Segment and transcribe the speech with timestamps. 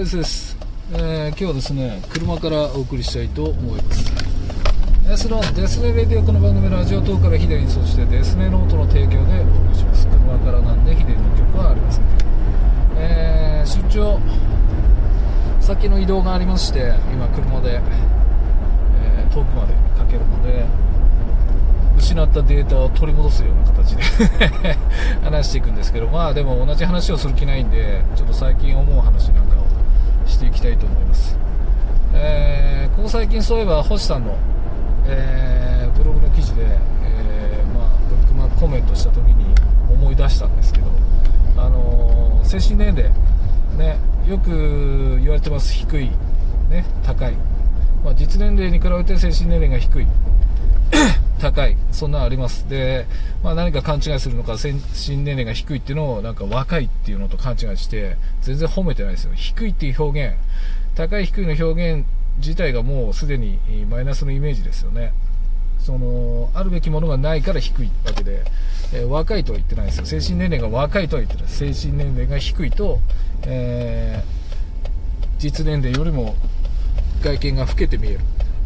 [0.00, 0.56] ですです、
[0.94, 4.10] えー今日はですね車からお送りしたいと思います。
[5.06, 10.06] えーそのデスネレディオこの番組ラジオ等からヒデにそしてデスネノートの提供でお送りします。
[10.06, 12.04] 車からなんでヒデの曲はありません、
[12.96, 14.18] えー出張。
[15.60, 20.64] 先の移動がありまして今車で、えー遠くまでかけるので
[21.98, 24.02] 失ったデータを取り戻すような形で
[25.22, 29.49] 話していくんですけどまあでも同じ話をする気ないんでちょっと最近思う話なん
[30.30, 31.36] していきたいと思います、
[32.14, 34.36] えーここ最近そういえば星さんの、
[35.06, 39.54] えーブログの記事で、えーまあ、ブックマークコメントした時に
[39.90, 40.86] 思い出したんですけど、
[41.56, 43.10] あの精神年齢、
[43.76, 45.72] ね、よく言われてます。
[45.72, 46.10] 低い、
[46.70, 47.34] ね、高い、
[48.04, 50.06] まあ、実年齢に比べて精神年齢が低い。
[51.40, 52.68] 高い、そんなのあります。
[52.68, 53.06] で、
[53.42, 59.32] まあ、何か勘違いするのか、精神年齢が低いっていうのを、なんか若いっていうのと勘違いして、全然褒めてないですよ。
[59.34, 60.36] 低いっていう表現、
[60.94, 62.06] 高い低いの表現
[62.38, 65.12] 自体がもうすでにマイナスのイメージですよね。
[65.78, 68.44] その、あるべきものがないから低いわけで、
[68.92, 70.04] えー若いとは言ってないですよ。
[70.04, 71.50] 精神年齢が若いとは言ってない。
[71.50, 73.00] 精神年齢が低いと、
[73.46, 74.40] えー
[75.38, 76.36] 実年齢よりも
[77.22, 78.20] 外見が老けて見える、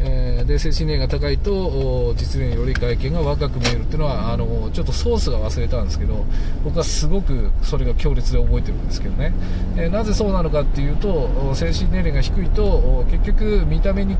[0.00, 6.24] えーで精神年齢が高いと実年より外見が若く見えるっていうのはあのちょっとソースが忘れたんですけど
[6.64, 9.32] 僕はすごくそれが強烈で覚えてるんですけどね、
[9.76, 14.16] えーなぜそうなのかっていうと精神年齢が低いと結局見た目に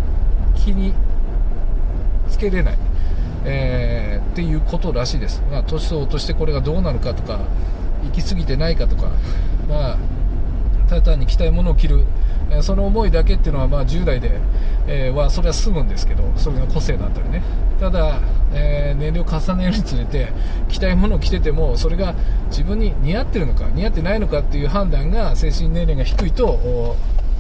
[0.56, 0.92] 気に
[2.28, 2.78] つけれない、
[3.44, 7.40] えーっていうことらしいです、まあ、年相応としてこれがどうなのかとか
[8.04, 9.10] 行き過ぎてないかとか、
[9.68, 9.98] まあ、
[10.88, 12.04] ただ単に着たいものを着る、
[12.50, 14.40] えその思いだけっていうのはまあ10代で、
[14.86, 17.42] えはそれは済むんですけどそれが個性だったりね。
[17.78, 18.20] ただ、
[18.52, 20.32] え年齢を重ねるにつれて
[20.68, 22.14] 着たいものを着ててもそれが
[22.50, 26.96] 自分に似合ってるのか似合ってないのかっていう判断が精神年齢が低いと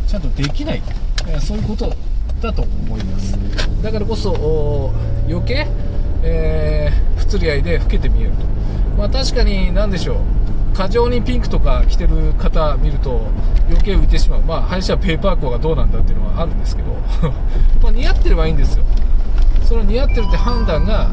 [0.06, 0.82] ちゃんとできない、
[1.26, 1.92] えそういうこと
[2.40, 3.38] だと思います。
[3.82, 4.92] だからこそ
[5.28, 5.66] 余計、
[6.22, 8.36] えー不釣り合いで老けて見えると、
[8.96, 10.16] まあ、確かに何でしょう。
[10.78, 13.26] 過剰にピンクとか着てる方見ると
[13.68, 16.92] 余計浮いてしまう、まあ、林はペーパーコがどうなんだっていうのはあるんですけど。
[17.82, 18.84] ま似合ってればいいんですよ。
[19.64, 21.10] その似合ってるって判断が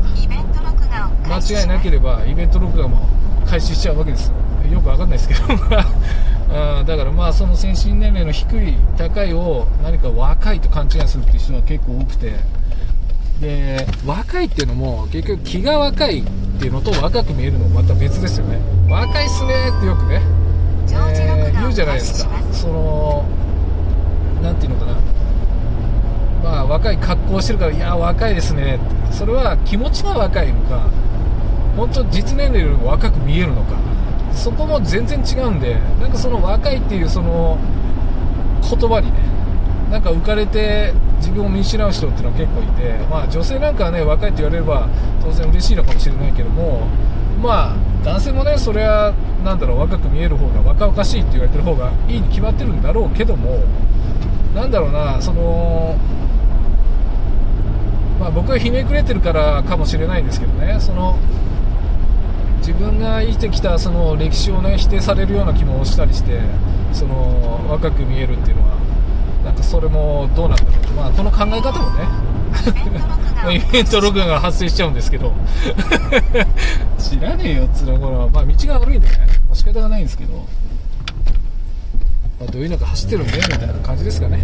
[1.27, 3.09] 間違いなければイベント録画も
[3.47, 4.35] 開始しちゃうわけですよ。
[4.71, 5.41] よくわかんないですけど。
[6.53, 12.35] あだからまあその精神年齢の低い高いを何か若いと勘違いするっていう人が結構多くて。
[13.41, 16.23] で若いっていうのも結局気が若いっ
[16.59, 18.59] ていうのと若く見えるのもまた別ですよね。
[18.89, 20.21] 若いっすねってよくね
[20.87, 22.31] えー言うじゃない開ですか。
[22.51, 23.25] その
[24.41, 24.97] なんていうのかな。
[26.43, 28.75] まあ若い格好をしてるからいや若いですね。
[28.75, 30.89] ってそれは気持ちが若いのか
[31.75, 33.75] 本当実年齢よりも若く見えるのか。
[34.33, 37.57] そこも全然違うんでなんかその若いっていうその
[38.61, 39.17] 言葉にね
[39.89, 40.93] なんか浮かれて
[41.25, 44.87] 自分を見失う人っていうのは結構いて、まあ、女性なんかはね若いって言われれば
[45.23, 46.87] 当然嬉しいのかもしれないけども
[47.41, 49.11] まあ男性もねそれは
[49.43, 53.63] なんだろう若く見える方が若々しいって言われてる方がいいに決まってるんだろうけども
[54.53, 55.97] なんだろうなその
[58.19, 61.19] まあ、僕はひねくれてるからかもしれないんですけどねその
[62.59, 66.39] 自分が生きてきたその歴史を、ね、否定されるような気もしたりして
[66.93, 68.84] その若く見えるっていうのは
[69.45, 70.81] なんかそれもどうなんだろう。
[70.81, 73.55] と、まあ、この考え方もね。
[73.55, 75.31] イベント録画が発生しちゃうんですけど。
[76.97, 79.15] 知らねえよっつうのは、まあ、道が悪いんでね、
[79.47, 80.33] まあ、仕方がないんですけど、
[82.39, 84.43] まあ、どういうのか走ってるんでみたいな感じですかね。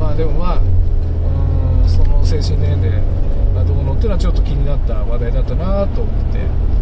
[0.00, 3.20] まあでもまあその精神年齢。
[3.54, 6.80] がどうのっていうのはちょっと気になった話題だったなと思って、えー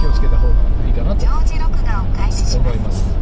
[0.00, 0.54] 気をつけた方が
[0.86, 1.26] いいかなと
[2.58, 3.17] 思います。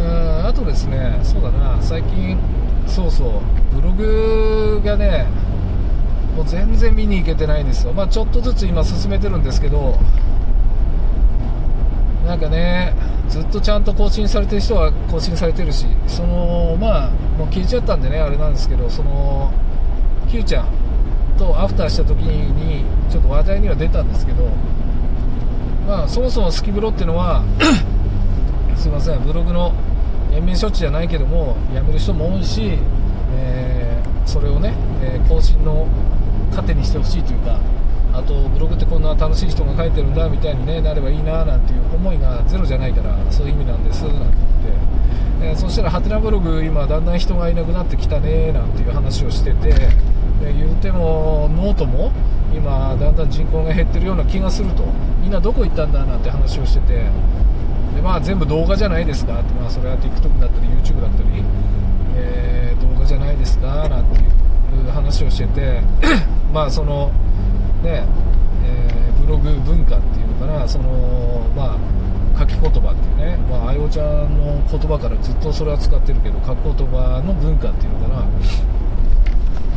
[0.00, 2.38] うんあとですねそうだな最近
[2.86, 5.26] そうそうブログがね
[6.36, 7.92] もう全然見に行けてないんですよ。
[7.92, 9.98] まあちょっとずつ今進めてるんですけど
[12.26, 12.94] なんかね
[13.28, 19.52] ずっとちゃんと更新されてる人は更新されてるしそのまあもう聞いちゃったんでねあれなんですけどその
[20.28, 20.68] ヒューちゃん
[21.38, 24.44] とアフターした時にちょっと話題には出たんですけど
[25.86, 27.42] まあそもそもスキブロっていうのは
[28.76, 29.74] すいませんブログの
[30.32, 32.78] 延命処置じゃないけどもやめる人も多いし、
[33.36, 35.88] えーそれをね、えー更新の
[36.52, 37.58] 糧にしてほしいというか
[38.12, 44.36] あとブログってこんな楽しい人が書いてるんだみたいに、ね、なればいいななんていう思いがゼロじゃないからそういう意味なんですなんて言って、
[45.46, 52.12] えーそしたらハテナブログ今だんだん人がいなくなってきたねなんていう話をしてて、で言うてもノートも
[52.52, 54.84] 今だんだん人口が減ってるような気がすると
[55.20, 57.04] みんなどこ行ったんだなんて話をしてて
[57.94, 59.40] でまあ全部動画じゃないですか。
[59.40, 61.44] って、まあ、それは TikTok だったり YouTube だったり、
[62.16, 64.24] えー動画じゃないですかなんてい
[64.86, 65.80] う話をしてて。
[66.52, 67.10] まあその
[67.82, 68.04] ね、
[68.64, 70.68] えーブログ文化っていうのかな。
[70.68, 78.24] そのまあ書き言葉っていうね、まあ、あよちゃんの言葉からずっとそれは使ってるけど書く言葉の文化っていうのかな。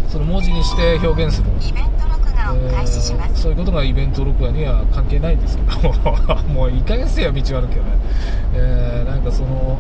[0.07, 1.50] その文字にして表現する。
[3.36, 6.68] そういうことがイベント録画には関係ないんですけども。
[6.68, 7.68] ういかんせや道悪けどね、
[8.54, 9.78] えーなんかその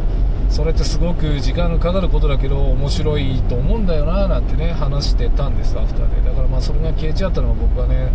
[0.49, 6.29] それってすごく時間がかかることだけど面白いと思うんだよななんてね話してたんですアフターで。
[6.29, 8.11] だからまあそれが消えちゃったのは僕はね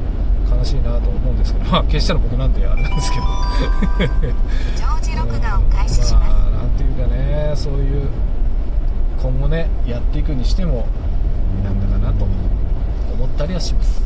[0.49, 1.71] 悲しいなと思うんですけど。
[1.71, 3.25] まあ消したの僕なんであれなんですけど。
[4.77, 6.15] 常時録画を開始します。
[6.15, 8.09] まあなんていうかねそういう
[9.21, 10.87] 今後ねやっていくにしても
[11.65, 14.03] なんだかなと思ったりはします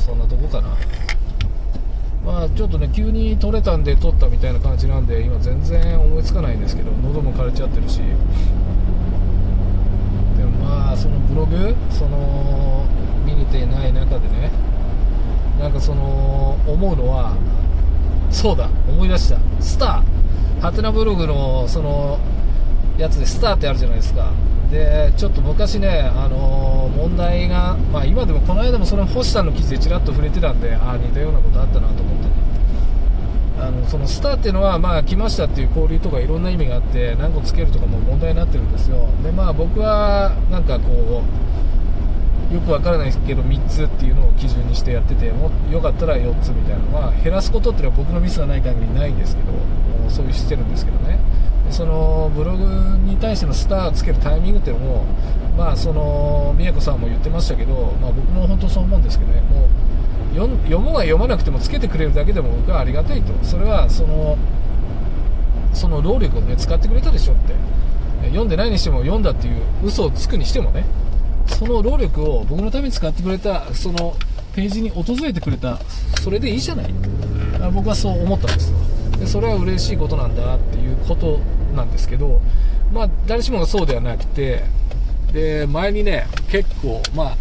[0.00, 0.68] そんなとこかな。
[2.24, 8.00] まあちょっとね急に撮れたんで撮ったみたいな感じなんで今全然思いつかないんですけど喉も枯れちゃってるし。
[10.36, 12.84] でもまあそのブログその
[13.24, 14.50] 見れてない中でね
[15.58, 17.34] なんかその思うのは
[18.30, 19.38] そうだ思い出した。
[19.60, 20.02] スター。
[20.60, 22.18] ハテナブログのその
[22.98, 24.30] やつでスターってあるじゃないですか。
[24.70, 32.30] でちょっと昔ね、あの問題が、まあ、今でもこの間もその星さんの記事でちらっと触れてたんでああ似たようなことあったなと思ってね。
[33.60, 39.06] あのそのスターっていうのは、まあ、来ましたっていう交流とかいろんな意味があって何個つけるとかも問題になってるんですよ。
[39.22, 41.22] でまあ僕はなんかこ
[42.50, 49.58] うよくわからないけど3つっていうのを基準にしてやっててもよかったら4つみたいなのは減らすことっていうのは僕のミスがない限りないんですけども
[50.08, 51.18] うそういうしてるんですけどね。
[51.70, 52.64] そのブログ
[52.98, 55.04] に対してのスターをつけるタイミングっていうのも
[55.60, 63.32] まあその宮子さんも言ってましたけど、まあ、僕も本当そう思うんですけどねもう読もうが読まなくてもつけてくれるだけでも僕はありがたいと。
[63.44, 64.38] それはその
[65.74, 67.54] その労力をね使ってくれたでしょって。
[68.28, 70.84] 読んでないにしても読んだっていう嘘をつくにしてもね
[71.46, 74.14] その労力を僕のために使ってくれたその
[74.54, 75.78] ページに訪れてくれた
[76.22, 76.94] それでいいじゃない。
[77.60, 78.78] あ僕はそう思ったんですよ。
[79.18, 81.38] でそれは嬉しいことなんだっていうこと
[81.74, 82.40] なんですけど
[82.92, 84.64] まあ誰しもがそうではなくて
[85.32, 87.36] で前にね結構まあ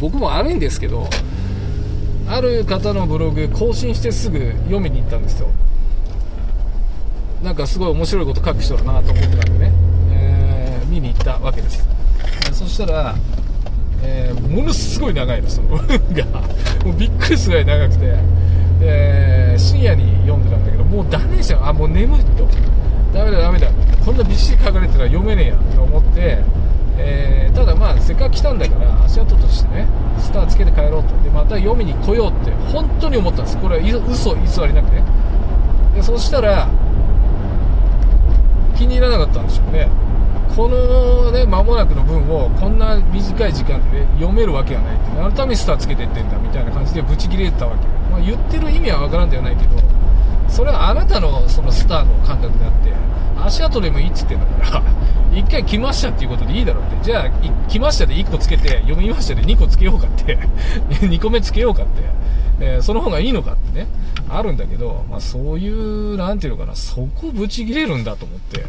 [0.00, 1.06] 僕も悪いんですけど
[2.28, 5.48] ある方のブログ更新してすぐ読みに行ったんですよ。
[7.42, 9.72] なんかすごい面白いこと書く人だなと思ってたんでね、
[10.12, 11.86] えー見に行ったわけです。
[12.48, 13.14] でそしたら、
[14.02, 16.24] えーものすごい長いのその文が。
[16.84, 18.14] もうびっくりするぐらい長くて。
[18.80, 21.68] で深夜に読んでたんだけどもう断念したの。
[21.68, 22.48] あもう眠いと。
[23.12, 23.68] ダメだダメだ。
[24.04, 26.38] こんなびっしり書かれてたら読めねえやと思って、
[26.96, 29.86] えーただまあせっかく来たんだから足跡としてね
[30.18, 31.16] スターつけて帰ろうと。
[31.22, 33.58] でまた読みに来ようって本当に思ったんです。
[33.58, 35.02] これは嘘偽りなくね。
[35.94, 36.68] でそしたら
[38.76, 39.88] 気に入らなかったんでしょうね。
[40.56, 44.96] このね間もなくの文をこんな短い時間で、読めるわけがない。
[44.96, 49.76] って何のためにスターつけてってんだみたいな感じでブチ切れてたわけ、まあ、言ってる意味はわからんではないけど
[50.48, 52.92] それはあなたのそのスターの感覚であって
[53.42, 54.82] 足跡でもいいっつってんだから。
[55.38, 57.04] 一回来ましたっていうことでいいだろうって。
[57.04, 57.30] じゃあ
[57.68, 60.38] 来ましたで1個つけて読みましたで2個つけようかって。
[61.06, 61.90] 2個目つけようかって、
[62.60, 63.86] えーその方がいいのかってね。
[64.28, 66.74] あるんだけど、まあ、そういうなんていうのかな。
[66.74, 68.64] そこブチ切れるんだと思って。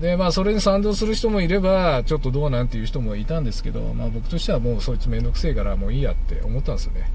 [0.00, 7.10] でまあそれに賛同する人もいればちょっとどうなんていう人もいたんですけど、まあ、僕としてはもうそいつ面倒くせえからもういいやって思ったんですよね、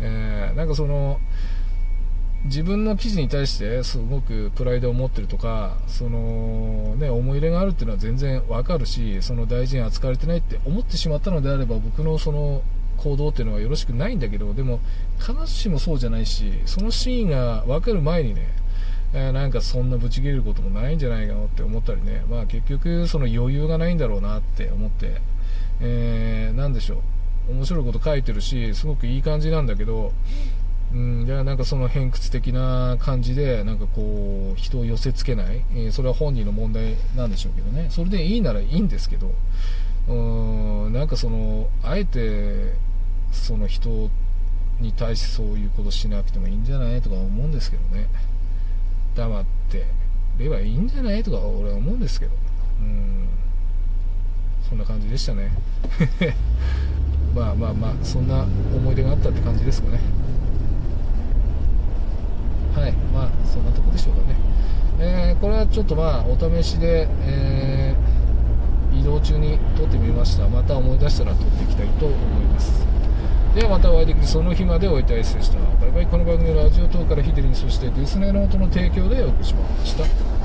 [0.00, 1.18] えーなんかその
[2.46, 12.62] 自分の記事に対してすごくプライドを持ってるとかその、ね、思い入れがあるっていうのは全然わかるしその大事に扱われてないって思ってしまったのであれば僕のその
[12.98, 14.80] 行動っていうのはよろしくないんだけどでも
[15.18, 18.48] 必ずしもそうじゃないしそのシーンが分かる前にね
[19.12, 25.20] えなんかそんなブチ切れることもないんじゃないかなって思ったりね、まあ、結局その余裕がないんだろうなって思って、
[25.80, 26.98] えーなんでしょう。
[27.48, 30.12] 面白いこと書いてるしすごくいい感じなんだけど
[30.92, 37.88] うん、いやなんかその偏屈的な感じでなんかこう人を寄せつけない、えーそれは本人の問題なんでしょうけどね。
[37.90, 39.32] それでいいならいいんですけど。
[40.08, 42.74] うーんなんかそのあえて
[43.32, 44.08] その人
[44.80, 48.06] に対してそういうことしなくてもいいんじゃないとか思うんですけどね。
[49.16, 49.84] 黙って
[50.38, 52.32] ればいいんじゃないとか俺は思うんですけど。
[52.80, 53.28] うん。
[54.68, 55.50] そんな感じでしたね。
[57.34, 58.42] まあまあまあそんな
[58.74, 60.00] 思い出があったって感じですかね。
[62.88, 62.92] い。
[63.12, 64.36] まあそんなとこでしょうかね、
[65.00, 70.48] えーこれはちょっとまあお試しで、えー移動中に撮ってみました。
[70.48, 72.86] また思い出したら撮っていきたいと思います。
[73.54, 75.58] ではまたお会いできるその日までお会いたいでした。
[75.80, 76.06] バイバイ。
[76.06, 80.25] この番組はラジオ等からヒデリンそしてディスネノートの提供でお送りしました。